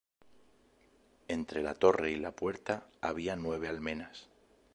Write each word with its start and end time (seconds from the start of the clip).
Entre 1.27 1.61
la 1.61 1.75
torre 1.75 2.09
y 2.09 2.15
la 2.15 2.31
puerta 2.31 2.87
había 3.01 3.35
nueve 3.35 3.67
almenas. 3.67 4.29